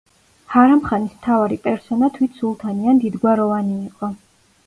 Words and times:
ჰარამხანის 0.51 1.11
მთავარი 1.17 1.59
პერსონა 1.67 2.09
თვით 2.17 2.39
სულთანი 2.41 2.91
ან 2.93 3.01
დიდგვაროვანი 3.05 3.77
იყო. 3.91 4.13